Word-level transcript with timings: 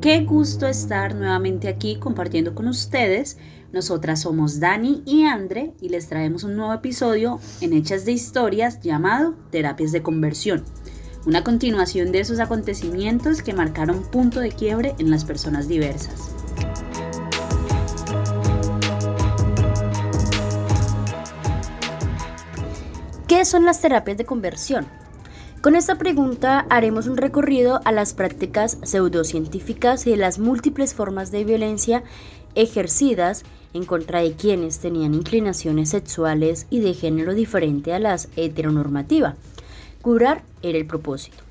Qué 0.00 0.20
gusto 0.20 0.66
estar 0.66 1.14
nuevamente 1.14 1.68
aquí 1.68 1.96
compartiendo 1.96 2.54
con 2.54 2.68
ustedes. 2.68 3.38
Nosotras 3.72 4.20
somos 4.20 4.60
Dani 4.60 5.02
y 5.06 5.24
Andre 5.24 5.72
y 5.80 5.88
les 5.88 6.06
traemos 6.06 6.44
un 6.44 6.54
nuevo 6.54 6.72
episodio 6.74 7.40
en 7.62 7.72
Hechas 7.72 8.04
de 8.04 8.12
Historias 8.12 8.80
llamado 8.80 9.34
Terapias 9.50 9.92
de 9.92 10.02
Conversión, 10.02 10.64
una 11.24 11.42
continuación 11.42 12.12
de 12.12 12.20
esos 12.20 12.40
acontecimientos 12.40 13.42
que 13.42 13.54
marcaron 13.54 14.02
punto 14.10 14.40
de 14.40 14.50
quiebre 14.50 14.94
en 14.98 15.10
las 15.10 15.24
personas 15.24 15.66
diversas. 15.66 16.30
¿Qué 23.26 23.44
son 23.44 23.64
las 23.64 23.80
terapias 23.80 24.18
de 24.18 24.24
conversión? 24.24 24.86
Con 25.66 25.74
esta 25.74 25.98
pregunta 25.98 26.64
haremos 26.70 27.08
un 27.08 27.16
recorrido 27.16 27.80
a 27.84 27.90
las 27.90 28.14
prácticas 28.14 28.78
pseudocientíficas 28.84 30.06
y 30.06 30.14
las 30.14 30.38
múltiples 30.38 30.94
formas 30.94 31.32
de 31.32 31.42
violencia 31.42 32.04
ejercidas 32.54 33.42
en 33.74 33.84
contra 33.84 34.20
de 34.20 34.34
quienes 34.34 34.78
tenían 34.78 35.12
inclinaciones 35.12 35.88
sexuales 35.88 36.68
y 36.70 36.78
de 36.78 36.94
género 36.94 37.34
diferente 37.34 37.92
a 37.92 37.98
las 37.98 38.28
heteronormativa. 38.36 39.34
Curar 40.02 40.44
era 40.62 40.78
el 40.78 40.86
propósito. 40.86 41.45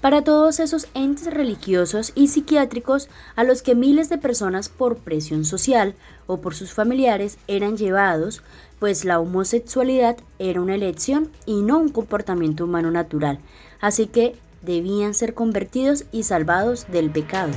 Para 0.00 0.22
todos 0.22 0.60
esos 0.60 0.86
entes 0.94 1.26
religiosos 1.26 2.12
y 2.14 2.28
psiquiátricos 2.28 3.08
a 3.34 3.42
los 3.42 3.62
que 3.62 3.74
miles 3.74 4.08
de 4.08 4.16
personas 4.16 4.68
por 4.68 4.98
presión 4.98 5.44
social 5.44 5.96
o 6.28 6.40
por 6.40 6.54
sus 6.54 6.72
familiares 6.72 7.36
eran 7.48 7.76
llevados, 7.76 8.42
pues 8.78 9.04
la 9.04 9.18
homosexualidad 9.18 10.16
era 10.38 10.60
una 10.60 10.76
elección 10.76 11.32
y 11.46 11.62
no 11.62 11.78
un 11.78 11.88
comportamiento 11.88 12.64
humano 12.64 12.92
natural, 12.92 13.40
así 13.80 14.06
que 14.06 14.36
debían 14.62 15.14
ser 15.14 15.34
convertidos 15.34 16.04
y 16.12 16.22
salvados 16.22 16.86
del 16.92 17.10
pecado. 17.10 17.50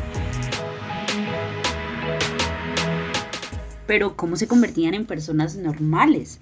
Pero 3.85 4.15
¿cómo 4.15 4.35
se 4.35 4.47
convertían 4.47 4.95
en 4.95 5.05
personas 5.05 5.57
normales? 5.57 6.39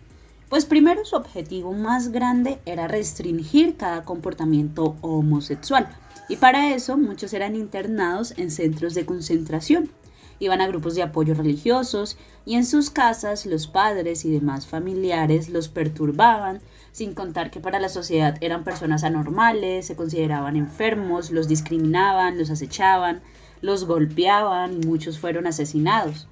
Pues 0.49 0.65
primero 0.65 1.05
su 1.05 1.15
objetivo 1.15 1.73
más 1.73 2.11
grande 2.11 2.59
era 2.65 2.87
restringir 2.87 3.77
cada 3.77 4.03
comportamiento 4.03 4.95
homosexual 5.01 5.87
y 6.27 6.37
para 6.37 6.73
eso 6.73 6.97
muchos 6.97 7.33
eran 7.33 7.55
internados 7.55 8.33
en 8.37 8.51
centros 8.51 8.93
de 8.95 9.05
concentración 9.05 9.91
iban 10.39 10.61
a 10.61 10.67
grupos 10.67 10.95
de 10.95 11.03
apoyo 11.03 11.33
religiosos 11.33 12.17
y 12.45 12.55
en 12.55 12.65
sus 12.65 12.89
casas 12.89 13.45
los 13.45 13.67
padres 13.67 14.25
y 14.25 14.31
demás 14.31 14.65
familiares 14.65 15.49
los 15.49 15.67
perturbaban, 15.67 16.61
sin 16.91 17.13
contar 17.13 17.51
que 17.51 17.59
para 17.59 17.79
la 17.79 17.89
sociedad 17.89 18.37
eran 18.41 18.63
personas 18.63 19.03
anormales, 19.03 19.85
se 19.85 19.95
consideraban 19.95 20.55
enfermos, 20.55 21.31
los 21.31 21.47
discriminaban, 21.47 22.37
los 22.37 22.49
acechaban, 22.49 23.21
los 23.61 23.85
golpeaban 23.85 24.81
y 24.81 24.87
muchos 24.87 25.19
fueron 25.19 25.45
asesinados. 25.45 26.27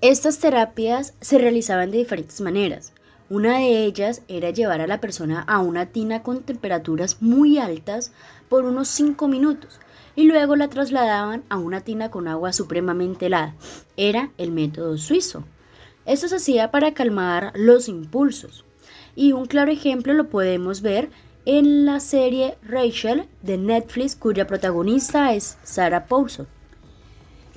Estas 0.00 0.38
terapias 0.38 1.14
se 1.20 1.38
realizaban 1.38 1.90
de 1.92 1.98
diferentes 1.98 2.40
maneras. 2.40 2.92
Una 3.32 3.60
de 3.60 3.86
ellas 3.86 4.20
era 4.28 4.50
llevar 4.50 4.82
a 4.82 4.86
la 4.86 5.00
persona 5.00 5.40
a 5.40 5.60
una 5.60 5.86
tina 5.86 6.22
con 6.22 6.42
temperaturas 6.42 7.22
muy 7.22 7.56
altas 7.56 8.12
por 8.50 8.66
unos 8.66 8.88
5 8.88 9.26
minutos 9.26 9.80
y 10.14 10.24
luego 10.24 10.54
la 10.54 10.68
trasladaban 10.68 11.42
a 11.48 11.56
una 11.56 11.80
tina 11.80 12.10
con 12.10 12.28
agua 12.28 12.52
supremamente 12.52 13.24
helada. 13.24 13.54
Era 13.96 14.32
el 14.36 14.52
método 14.52 14.98
suizo. 14.98 15.44
Esto 16.04 16.28
se 16.28 16.36
hacía 16.36 16.70
para 16.70 16.92
calmar 16.92 17.54
los 17.54 17.88
impulsos. 17.88 18.66
Y 19.16 19.32
un 19.32 19.46
claro 19.46 19.72
ejemplo 19.72 20.12
lo 20.12 20.28
podemos 20.28 20.82
ver 20.82 21.08
en 21.46 21.86
la 21.86 22.00
serie 22.00 22.58
Rachel 22.62 23.28
de 23.40 23.56
Netflix, 23.56 24.14
cuya 24.14 24.46
protagonista 24.46 25.32
es 25.32 25.56
Sarah 25.62 26.04
Paulson. 26.04 26.46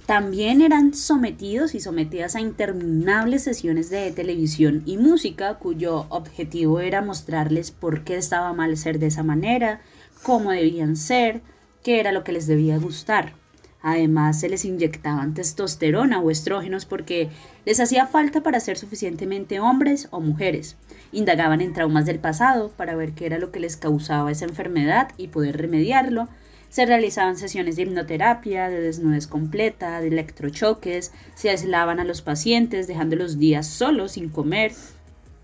También 0.06 0.61
eran 0.61 0.94
sometidos 0.94 1.73
y 1.73 1.80
sometidas 1.80 2.36
a 2.36 2.39
interminables 2.39 3.44
sesiones 3.44 3.90
de 3.90 4.12
televisión 4.12 4.84
y 4.85 4.97
música 4.97 5.56
cuyo 5.56 6.06
objetivo 6.09 6.80
era 6.80 7.02
mostrarles 7.02 7.72
por 7.72 8.03
qué 8.03 8.16
estaba 8.16 8.53
mal 8.53 8.78
ser 8.78 9.00
de 9.00 9.07
esa 9.07 9.24
manera, 9.24 9.81
cómo 10.22 10.52
debían 10.52 10.96
ser, 10.96 11.41
qué 11.84 12.00
era 12.00 12.12
lo 12.12 12.24
que 12.24 12.34
les 12.34 12.46
debía 12.46 12.78
gustar. 12.78 13.34
Además, 13.81 14.40
se 14.40 14.50
les 14.50 14.63
inyectaban 14.66 15.34
testosterona 15.34 16.19
o 16.19 16.30
estrógenos 16.30 16.85
porque 16.85 17.30
les 17.66 17.80
hacía 17.80 18.06
falta 18.06 18.41
para 18.41 18.59
ser 18.59 18.78
suficientemente 18.78 19.59
hombres 19.59 20.07
o 20.12 20.22
mujeres. 20.22 20.75
Indagaban 21.12 21.62
en 21.62 21.74
traumas 21.74 22.06
del 22.06 22.19
pasado 22.19 22.72
para 22.78 22.96
ver 22.96 23.13
qué 23.13 23.25
era 23.25 23.40
lo 23.40 23.51
que 23.51 23.59
les 23.59 23.78
causaba 23.78 24.31
esa 24.31 24.46
enfermedad 24.46 25.09
y 25.18 25.28
poder 25.28 25.57
remediarlo. 25.57 26.28
Se 26.75 26.86
realizaban 26.86 27.38
sesiones 27.38 27.78
de 27.78 27.84
hipnoterapia, 27.84 28.68
de 28.68 28.81
desnudez 28.81 29.28
completa, 29.28 30.02
de 30.02 30.09
electrochoques, 30.09 31.13
se 31.34 31.50
aislaban 31.50 32.02
a 32.02 32.03
los 32.03 32.22
pacientes 32.22 32.86
dejándolos 32.86 33.40
días 33.40 33.66
solos 33.66 34.12
sin 34.12 34.28
comer. 34.28 34.74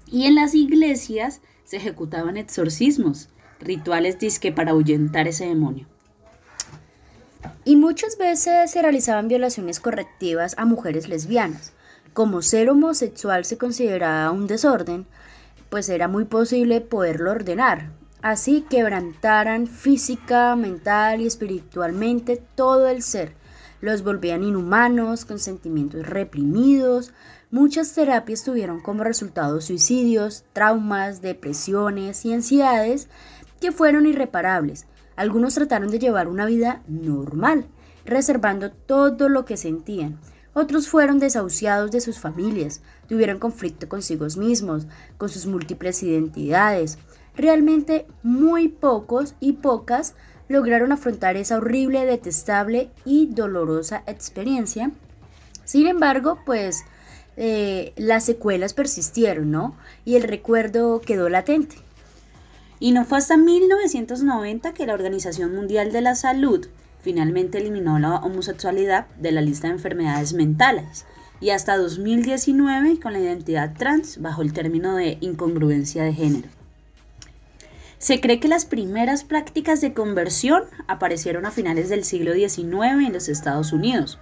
Y 0.08 0.26
en 0.26 0.36
las 0.36 0.54
iglesias 0.56 1.40
se 1.64 1.78
ejecutaban 1.78 2.36
exorcismos, 2.36 3.30
rituales 3.62 4.20
disque 4.20 4.52
para 4.52 4.72
ahuyentar 4.72 5.30
ese 5.30 5.46
demonio. 5.46 5.88
Y 7.64 7.78
muchas 7.78 8.18
veces 8.18 8.70
se 8.70 8.82
realizaban 8.82 9.30
violaciones 9.30 9.80
correctivas 9.80 10.56
a 10.58 10.66
mujeres 10.66 11.08
lesbianas. 11.08 11.72
Como 12.12 12.42
ser 12.42 12.70
homosexual 12.70 13.46
se 13.46 13.58
consideraba 13.58 14.32
un 14.32 14.48
desorden, 14.48 15.06
pues 15.70 15.88
era 15.88 16.10
muy 16.10 16.26
posible 16.26 16.82
poderlo 16.82 17.32
ordenar. 17.32 18.01
Así 18.22 18.66
quebrantaran 18.70 19.68
física, 19.68 20.56
mental 20.56 21.22
y 21.22 21.28
espiritualmente 21.28 22.42
todo 22.56 22.88
el 22.88 23.02
ser. 23.02 23.34
Los 23.82 24.04
volvían 24.04 24.44
inhumanos, 24.44 25.26
con 25.26 25.40
sentimientos 25.40 26.06
reprimidos. 26.06 27.14
Muchas 27.50 27.94
terapias 27.94 28.44
tuvieron 28.44 28.80
como 28.80 29.04
resultado 29.04 29.60
suicidios, 29.60 30.46
traumas, 30.54 31.22
depresiones 31.22 32.24
y 32.26 32.34
ansiedades 32.34 33.10
que 33.60 33.72
fueron 33.72 34.06
irreparables 34.06 34.86
algunos 35.22 35.54
trataron 35.54 35.92
de 35.92 36.00
llevar 36.00 36.28
una 36.28 36.48
vida 36.48 36.82
normal, 36.88 37.68
reservando 38.06 38.72
todo 38.72 39.30
lo 39.30 39.46
que 39.46 39.56
sentían. 39.56 40.20
Otros 40.54 40.88
fueron 40.88 41.20
desahuciados 41.20 41.92
de 41.92 42.02
sus 42.02 42.18
familias, 42.18 42.82
tuvieron 43.08 43.38
conflicto 43.38 43.88
consigo 43.88 44.26
mismos, 44.38 44.88
con 45.18 45.30
sus 45.30 45.46
múltiples 45.46 46.02
identidades. 46.02 46.98
Realmente 47.36 48.06
muy 48.24 48.68
pocos 48.68 49.36
y 49.40 49.54
pocas 49.54 50.16
lograron 50.50 50.92
afrontar 50.92 51.38
esa 51.38 51.58
horrible, 51.58 52.06
detestable 52.06 52.90
y 53.06 53.28
dolorosa 53.28 54.04
experiencia. 54.06 54.92
Sin 55.64 55.88
embargo, 55.88 56.40
pues 56.46 56.84
eh, 57.38 57.94
las 57.96 58.26
secuelas 58.26 58.74
persistieron, 58.74 59.52
¿no? 59.52 59.76
Y 60.04 60.16
el 60.16 60.24
recuerdo 60.24 61.00
quedó 61.00 61.30
latente. 61.30 61.78
Y 62.80 62.92
no 62.92 63.06
fue 63.06 63.20
hasta 63.20 63.38
1990 63.38 64.74
que 64.74 64.86
la 64.86 64.94
Organización 64.94 65.56
Mundial 65.56 65.92
de 65.92 66.02
la 66.02 66.16
Salud 66.16 66.68
finalmente 67.02 67.60
eliminó 67.60 68.00
la 68.00 68.18
homosexualidad 68.18 69.08
de 69.18 69.32
la 69.32 69.42
lista 69.42 69.68
de 69.68 69.76
enfermedades 69.76 70.34
mentales 70.34 71.06
y 71.40 71.52
hasta 71.52 71.78
2019 71.78 73.00
con 73.00 73.14
la 73.14 73.20
identidad 73.20 73.74
trans 73.78 74.22
bajo 74.22 74.42
el 74.42 74.54
término 74.54 74.96
de 74.96 75.18
incongruencia 75.22 76.04
de 76.04 76.14
género. 76.14 76.61
Se 78.02 78.20
cree 78.20 78.40
que 78.40 78.48
las 78.48 78.66
primeras 78.66 79.24
prácticas 79.24 79.80
de 79.80 79.94
conversión 79.94 80.64
aparecieron 80.88 81.46
a 81.46 81.52
finales 81.52 81.88
del 81.88 82.04
siglo 82.04 82.34
XIX 82.34 83.06
en 83.06 83.14
los 83.14 83.30
Estados 83.30 83.72
Unidos, 83.74 84.20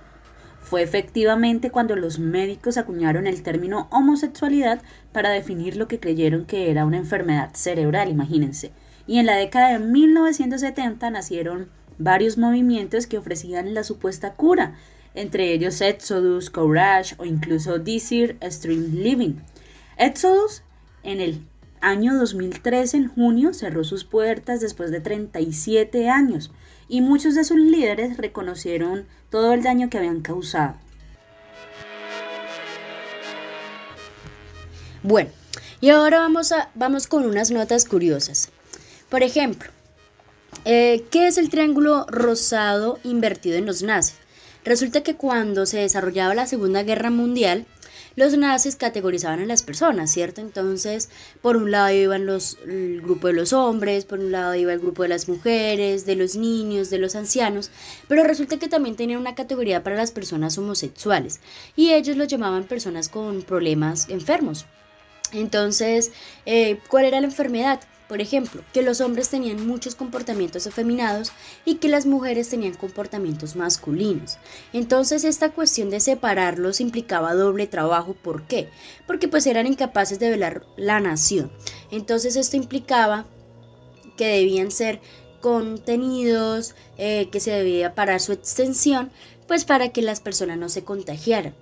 fue 0.70 0.84
efectivamente 0.84 1.72
cuando 1.72 1.96
los 1.96 2.20
médicos 2.20 2.78
acuñaron 2.78 3.26
el 3.26 3.42
término 3.42 3.88
homosexualidad 3.92 4.84
para 5.12 5.32
definir 5.32 5.78
lo 5.78 5.88
que 5.88 6.00
creyeron 6.00 6.46
que 6.46 6.70
era 6.70 6.86
una 6.86 6.98
enfermedad 6.98 7.52
cerebral, 7.56 8.10
imagínense. 8.10 8.72
Y 9.08 9.18
en 9.18 9.26
la 9.26 9.36
década 9.36 9.70
de 9.72 9.80
1970 9.80 11.10
nacieron 11.10 11.70
varios 11.98 12.38
movimientos 12.38 13.08
que 13.08 13.18
ofrecían 13.18 13.74
la 13.74 13.84
supuesta 13.84 14.34
cura, 14.34 14.76
entre 15.16 15.54
ellos 15.54 15.82
Exodus, 15.82 16.52
Courage 16.52 17.16
o 17.18 17.26
incluso 17.26 17.80
Desire 17.80 18.38
Stream 18.44 18.94
Living. 18.94 19.38
Exodus 19.98 20.62
en 21.02 21.20
el 21.20 21.42
año 21.82 22.18
2013, 22.18 22.98
en 22.98 23.08
junio, 23.08 23.54
cerró 23.54 23.84
sus 23.84 24.04
puertas 24.04 24.62
después 24.62 24.92
de 24.92 25.02
37 25.02 26.10
años 26.10 26.52
y 26.88 27.02
muchos 27.02 27.36
de 27.36 27.44
sus 27.44 27.58
líderes 27.58 28.18
reconocieron 28.18 29.06
todo 29.30 29.54
el 29.54 29.64
daño 29.64 29.90
que 29.90 29.98
habían 29.98 30.22
causado. 30.22 30.76
Bueno, 35.04 35.30
y 35.82 35.90
ahora 35.90 36.20
vamos, 36.20 36.52
a, 36.52 36.70
vamos 36.76 37.08
con 37.08 37.26
unas 37.26 37.52
notas 37.52 37.86
curiosas. 37.86 38.50
Por 39.08 39.24
ejemplo, 39.24 39.70
eh, 40.66 41.06
¿qué 41.10 41.28
es 41.28 41.38
el 41.38 41.50
triángulo 41.50 42.06
rosado 42.10 43.00
invertido 43.04 43.58
en 43.58 43.66
los 43.66 43.82
nazis? 43.82 44.18
Resulta 44.66 45.02
que 45.02 45.16
cuando 45.16 45.66
se 45.66 45.80
desarrollaba 45.80 46.36
la 46.36 46.48
Segunda 46.48 46.84
Guerra 46.84 47.10
Mundial, 47.10 47.66
los 48.16 48.38
nazis 48.38 48.76
categorizaban 48.76 49.42
a 49.42 49.46
las 49.46 49.64
personas, 49.64 50.12
¿cierto? 50.12 50.42
Entonces, 50.42 51.10
por 51.42 51.58
un 51.58 51.72
lado 51.72 51.92
iban 51.92 52.26
los, 52.26 52.58
el 52.66 53.02
grupo 53.02 53.28
de 53.28 53.34
los 53.34 53.54
hombres, 53.54 54.06
por 54.06 54.20
un 54.20 54.32
lado 54.32 54.56
iba 54.56 54.74
el 54.74 54.80
grupo 54.80 55.04
de 55.04 55.10
las 55.10 55.28
mujeres, 55.28 56.06
de 56.06 56.16
los 56.16 56.36
niños, 56.36 56.90
de 56.90 56.98
los 56.98 57.16
ancianos, 57.16 57.72
pero 58.08 58.24
resulta 58.24 58.58
que 58.58 58.68
también 58.68 58.96
tenían 58.96 59.22
una 59.22 59.36
categoría 59.36 59.84
para 59.84 59.96
las 59.96 60.12
personas 60.12 60.58
homosexuales 60.58 61.40
y 61.76 61.92
ellos 61.92 62.18
los 62.18 62.28
llamaban 62.28 62.66
personas 62.66 63.10
con 63.10 63.42
problemas 63.42 64.10
enfermos. 64.10 64.66
Entonces, 65.32 66.12
eh, 66.46 66.80
¿cuál 66.88 67.06
era 67.06 67.22
la 67.22 67.28
enfermedad? 67.28 67.80
Por 68.10 68.22
ejemplo, 68.22 68.64
que 68.74 68.82
los 68.82 69.02
hombres 69.02 69.30
tenían 69.30 69.68
muchos 69.68 69.94
comportamientos 69.94 70.66
afeminados 70.66 71.32
y 71.64 71.76
que 71.76 71.90
las 71.90 72.08
mujeres 72.08 72.50
tenían 72.50 72.74
comportamientos 72.74 73.56
masculinos. 73.56 74.40
Entonces 74.74 75.24
esta 75.24 75.52
cuestión 75.52 75.92
de 75.92 76.00
separarlos 76.00 76.82
implicaba 76.82 77.36
doble 77.36 77.68
trabajo. 77.68 78.16
¿Por 78.16 78.48
qué? 78.48 78.68
Porque 79.06 79.28
pues 79.28 79.46
eran 79.46 79.68
incapaces 79.68 80.18
de 80.18 80.32
velar 80.32 80.66
la 80.76 81.00
nación. 81.00 81.52
Entonces 81.92 82.36
esto 82.36 82.58
implicaba 82.58 83.28
que 84.18 84.26
debían 84.26 84.72
ser 84.72 85.02
contenidos, 85.40 86.74
eh, 86.98 87.30
que 87.32 87.40
se 87.40 87.52
debía 87.52 87.94
parar 87.94 88.22
su 88.22 88.34
extensión, 88.34 89.12
pues 89.48 89.66
para 89.66 89.90
que 89.90 90.02
las 90.02 90.20
personas 90.20 90.58
no 90.58 90.68
se 90.68 90.84
contagiaran. 90.84 91.54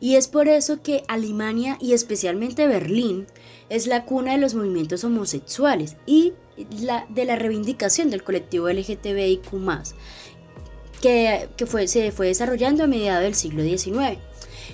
Y 0.00 0.14
es 0.14 0.28
por 0.28 0.48
eso 0.48 0.82
que 0.82 1.02
Alemania 1.08 1.76
y 1.80 1.92
especialmente 1.92 2.66
Berlín 2.66 3.26
es 3.68 3.86
la 3.86 4.04
cuna 4.04 4.32
de 4.32 4.38
los 4.38 4.54
movimientos 4.54 5.04
homosexuales 5.04 5.96
y 6.06 6.34
de 6.56 7.24
la 7.24 7.36
reivindicación 7.36 8.10
del 8.10 8.22
colectivo 8.22 8.68
LGTBIQ, 8.68 9.50
que, 11.00 11.48
que 11.56 11.66
fue, 11.66 11.88
se 11.88 12.12
fue 12.12 12.28
desarrollando 12.28 12.84
a 12.84 12.86
mediados 12.86 13.22
del 13.22 13.34
siglo 13.34 13.62
XIX. 13.62 14.18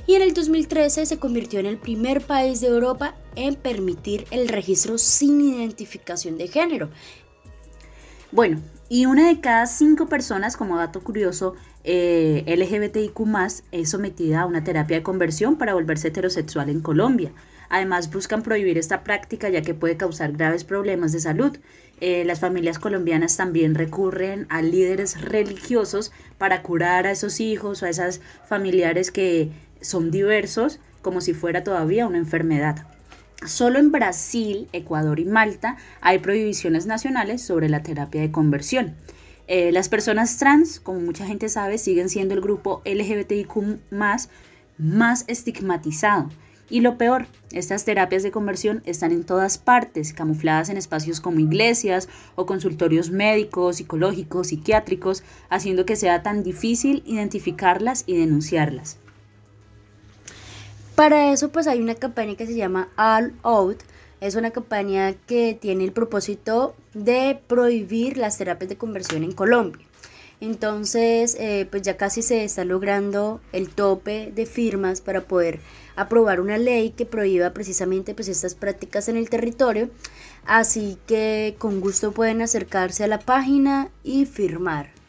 Y 0.07 0.15
en 0.15 0.23
el 0.23 0.35
2013 0.35 1.07
se 1.07 1.19
convirtió 1.19 1.61
en 1.61 1.67
el 1.67 1.79
primer 1.79 2.21
país 2.21 2.61
de 2.61 2.69
Europa 2.69 3.15
en 3.37 3.55
permitir 3.55 4.27
el 4.31 4.49
registro 4.49 4.99
sin 4.99 5.41
identificación 5.41 6.37
de 6.37 6.49
género. 6.49 6.91
Bueno, 8.31 8.61
y 8.89 9.07
una 9.07 9.29
de 9.29 9.41
cada 9.41 9.67
cinco 9.67 10.09
personas, 10.09 10.57
como 10.57 10.77
dato 10.77 11.03
curioso, 11.03 11.55
eh, 11.85 12.45
LGBTIQ 12.47 13.15
es 13.71 13.91
sometida 13.91 14.41
a 14.41 14.47
una 14.47 14.65
terapia 14.65 14.97
de 14.97 15.03
conversión 15.03 15.57
para 15.57 15.75
volverse 15.75 16.09
heterosexual 16.09 16.71
en 16.71 16.81
Colombia. 16.81 17.33
Además, 17.69 18.11
buscan 18.11 18.43
prohibir 18.43 18.79
esta 18.79 19.05
práctica 19.05 19.49
ya 19.49 19.63
que 19.63 19.75
puede 19.75 19.97
causar 19.97 20.33
graves 20.33 20.65
problemas 20.65 21.13
de 21.13 21.21
salud. 21.21 21.57
Eh, 22.01 22.25
las 22.25 22.41
familias 22.41 22.79
colombianas 22.79 23.37
también 23.37 23.75
recurren 23.75 24.47
a 24.49 24.63
líderes 24.63 25.21
religiosos 25.21 26.13
para 26.39 26.63
curar 26.63 27.07
a 27.07 27.11
esos 27.11 27.41
hijos 27.41 27.83
o 27.83 27.87
a 27.87 27.91
esas 27.91 28.21
familiares 28.47 29.11
que 29.11 29.51
son 29.81 30.11
diversos 30.11 30.81
como 31.03 31.21
si 31.21 31.35
fuera 31.35 31.65
todavía 31.65 32.07
una 32.07 32.19
enfermedad. 32.19 32.87
Solo 33.47 33.79
en 33.79 33.93
Brasil, 33.93 34.69
Ecuador 34.73 35.21
y 35.21 35.27
Malta 35.27 35.77
hay 36.01 36.19
prohibiciones 36.19 36.87
nacionales 36.87 37.43
sobre 37.43 37.69
la 37.69 37.83
terapia 37.83 38.23
de 38.23 38.31
conversión. 38.31 38.95
Eh, 39.47 39.73
las 39.73 39.89
personas 39.89 40.39
trans, 40.39 40.81
como 40.81 41.01
mucha 41.01 41.27
gente 41.27 41.49
sabe, 41.49 41.79
siguen 41.79 42.09
siendo 42.09 42.35
el 42.35 42.41
grupo 42.41 42.83
LGBTIQ 42.85 43.79
más, 43.91 44.29
estigmatizado. 45.29 46.31
Y 46.71 46.81
lo 46.81 46.97
peor, 46.97 47.27
estas 47.53 47.85
terapias 47.85 48.23
de 48.23 48.31
conversión 48.31 48.83
están 48.87 49.13
en 49.13 49.25
todas 49.25 49.59
partes, 49.59 50.15
camufladas 50.15 50.71
en 50.71 50.79
espacios 50.79 51.21
como 51.21 51.41
iglesias 51.41 52.09
o 52.37 52.47
consultorios 52.47 53.11
médicos, 53.11 53.77
psicológicos, 53.77 54.49
psiquiátricos, 54.49 55.23
haciendo 55.51 55.85
que 55.85 55.97
sea 55.97 56.23
tan 56.23 56.43
difícil 56.43 57.03
identificarlas 57.05 58.05
y 58.07 58.17
denunciarlas. 58.17 58.97
Para 60.95 61.33
eso 61.33 61.51
pues 61.51 61.67
hay 61.67 61.81
una 61.81 61.97
campaña 61.97 62.35
que 62.35 62.47
se 62.47 62.55
llama 62.55 62.89
All 62.97 63.35
Out. 63.43 63.83
Es 64.25 64.37
una 64.37 64.53
campaña 64.53 65.13
que 65.27 65.53
tiene 65.53 65.85
el 65.85 65.93
propósito 65.93 66.75
de 66.95 67.39
prohibir 67.47 68.17
las 68.17 68.39
terapias 68.39 68.71
de 68.71 68.79
conversión 68.79 69.23
en 69.23 69.33
Colombia. 69.33 69.87
Entonces, 70.41 71.37
eh, 71.39 71.69
pues 71.71 71.83
ya 71.83 71.99
casi 71.99 72.23
se 72.23 72.43
está 72.43 72.65
logrando 72.65 73.43
el 73.53 73.69
tope 73.69 74.33
de 74.35 74.47
firmas 74.47 75.03
para 75.03 75.21
poder 75.29 75.61
aprobar 75.95 76.41
una 76.41 76.57
ley 76.57 76.93
que 76.93 77.05
prohíba 77.05 77.51
precisamente 77.51 78.15
pues 78.15 78.29
estas 78.29 78.55
prácticas 78.55 79.11
en 79.11 79.19
el 79.19 79.29
territorio. 79.29 79.91
Así 80.47 80.97
que 81.07 81.57
con 81.59 81.83
gusto 81.83 82.13
pueden 82.13 82.41
acercarse 82.41 83.05
a 83.05 83.09
la 83.09 83.19
página 83.19 83.91
y 84.05 84.25
firmar. 84.25 85.04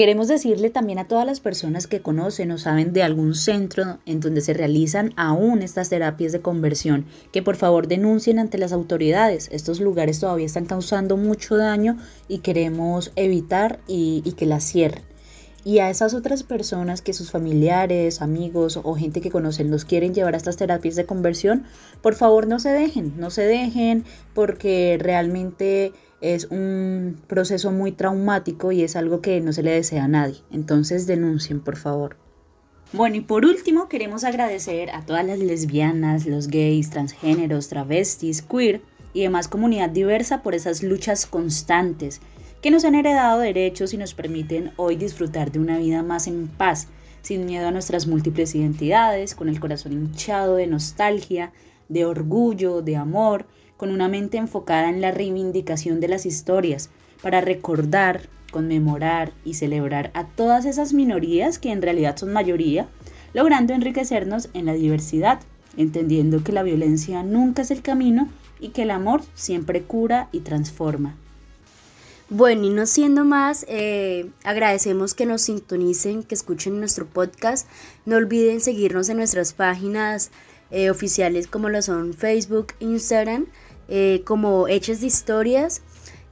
Queremos 0.00 0.28
decirle 0.28 0.70
también 0.70 0.98
a 0.98 1.08
todas 1.08 1.26
las 1.26 1.40
personas 1.40 1.86
que 1.86 2.00
conocen 2.00 2.50
o 2.52 2.56
saben 2.56 2.94
de 2.94 3.02
algún 3.02 3.34
centro 3.34 3.98
en 4.06 4.20
donde 4.20 4.40
se 4.40 4.54
realizan 4.54 5.12
aún 5.16 5.60
estas 5.60 5.90
terapias 5.90 6.32
de 6.32 6.40
conversión 6.40 7.04
que 7.32 7.42
por 7.42 7.56
favor 7.56 7.86
denuncien 7.86 8.38
ante 8.38 8.56
las 8.56 8.72
autoridades. 8.72 9.50
Estos 9.52 9.78
lugares 9.78 10.18
todavía 10.18 10.46
están 10.46 10.64
causando 10.64 11.18
mucho 11.18 11.58
daño 11.58 11.98
y 12.28 12.38
queremos 12.38 13.12
evitar 13.14 13.80
y, 13.86 14.22
que 14.38 14.46
las 14.46 14.64
cierren. 14.64 15.02
Y 15.66 15.80
a 15.80 15.90
esas 15.90 16.14
otras 16.14 16.44
personas 16.44 17.02
que 17.02 17.12
sus 17.12 17.30
familiares, 17.30 18.22
amigos 18.22 18.80
o 18.82 18.94
gente 18.94 19.20
que 19.20 19.30
conocen 19.30 19.70
los 19.70 19.84
quieren 19.84 20.14
llevar 20.14 20.32
a 20.32 20.38
estas 20.38 20.56
terapias 20.56 20.96
de 20.96 21.04
conversión, 21.04 21.64
por 22.00 22.14
favor 22.14 22.46
no 22.46 22.58
se 22.58 22.70
dejen, 22.70 23.12
no 23.18 23.28
se 23.28 23.42
dejen 23.42 24.06
porque 24.32 24.96
realmente 24.98 25.92
es 26.20 26.46
un 26.46 27.20
proceso 27.26 27.72
muy 27.72 27.92
traumático 27.92 28.72
y 28.72 28.82
es 28.82 28.96
algo 28.96 29.20
que 29.20 29.40
no 29.40 29.52
se 29.52 29.62
le 29.62 29.72
desea 29.72 30.04
a 30.04 30.08
nadie. 30.08 30.36
Entonces 30.50 31.06
denuncien, 31.06 31.60
por 31.60 31.76
favor. 31.76 32.16
Bueno, 32.92 33.16
y 33.16 33.20
por 33.20 33.44
último 33.44 33.88
queremos 33.88 34.24
agradecer 34.24 34.90
a 34.90 35.06
todas 35.06 35.24
las 35.24 35.38
lesbianas, 35.38 36.26
los 36.26 36.48
gays, 36.48 36.90
transgéneros, 36.90 37.68
travestis, 37.68 38.42
queer 38.42 38.82
y 39.12 39.22
demás 39.22 39.48
comunidad 39.48 39.90
diversa 39.90 40.42
por 40.42 40.54
esas 40.54 40.82
luchas 40.82 41.24
constantes 41.26 42.20
que 42.60 42.70
nos 42.70 42.84
han 42.84 42.94
heredado 42.94 43.38
derechos 43.38 43.94
y 43.94 43.96
nos 43.96 44.12
permiten 44.14 44.72
hoy 44.76 44.96
disfrutar 44.96 45.50
de 45.50 45.60
una 45.60 45.78
vida 45.78 46.02
más 46.02 46.26
en 46.26 46.48
paz, 46.48 46.88
sin 47.22 47.46
miedo 47.46 47.68
a 47.68 47.70
nuestras 47.70 48.06
múltiples 48.06 48.54
identidades, 48.54 49.34
con 49.34 49.48
el 49.48 49.60
corazón 49.60 49.92
hinchado 49.92 50.56
de 50.56 50.66
nostalgia, 50.66 51.52
de 51.88 52.04
orgullo, 52.04 52.82
de 52.82 52.96
amor, 52.96 53.46
con 53.80 53.92
una 53.92 54.08
mente 54.08 54.36
enfocada 54.36 54.90
en 54.90 55.00
la 55.00 55.10
reivindicación 55.10 56.00
de 56.00 56.08
las 56.08 56.26
historias, 56.26 56.90
para 57.22 57.40
recordar, 57.40 58.28
conmemorar 58.52 59.32
y 59.42 59.54
celebrar 59.54 60.10
a 60.12 60.26
todas 60.26 60.66
esas 60.66 60.92
minorías 60.92 61.58
que 61.58 61.72
en 61.72 61.80
realidad 61.80 62.18
son 62.18 62.30
mayoría, 62.30 62.88
logrando 63.32 63.72
enriquecernos 63.72 64.50
en 64.52 64.66
la 64.66 64.74
diversidad, 64.74 65.40
entendiendo 65.78 66.44
que 66.44 66.52
la 66.52 66.62
violencia 66.62 67.22
nunca 67.22 67.62
es 67.62 67.70
el 67.70 67.80
camino 67.80 68.28
y 68.60 68.68
que 68.68 68.82
el 68.82 68.90
amor 68.90 69.22
siempre 69.34 69.80
cura 69.80 70.28
y 70.30 70.40
transforma. 70.40 71.16
Bueno, 72.28 72.66
y 72.66 72.68
no 72.68 72.84
siendo 72.84 73.24
más, 73.24 73.64
eh, 73.66 74.28
agradecemos 74.44 75.14
que 75.14 75.24
nos 75.24 75.40
sintonicen, 75.40 76.22
que 76.22 76.34
escuchen 76.34 76.78
nuestro 76.78 77.06
podcast. 77.06 77.66
No 78.04 78.16
olviden 78.16 78.60
seguirnos 78.60 79.08
en 79.08 79.16
nuestras 79.16 79.54
páginas 79.54 80.30
eh, 80.70 80.90
oficiales 80.90 81.46
como 81.46 81.70
lo 81.70 81.80
son 81.80 82.12
Facebook, 82.12 82.74
Instagram 82.78 83.46
eh, 83.90 84.22
como 84.24 84.68
Hechas 84.68 85.00
de 85.00 85.08
Historias. 85.08 85.82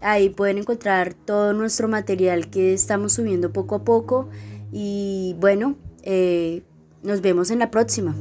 Ahí 0.01 0.31
pueden 0.31 0.59
encontrar 0.59 1.13
todo 1.13 1.53
nuestro 1.53 1.89
material 1.89 2.51
que 2.51 2.73
estamos 2.73 3.15
subiendo 3.15 3.53
poco 3.53 3.75
a 3.75 3.85
poco. 3.85 4.29
Y 4.73 5.37
bueno, 5.41 5.77
eh, 6.03 6.63
nos 7.03 7.21
vemos 7.21 7.51
en 7.51 7.59
la 7.59 7.71
próxima. 7.71 8.15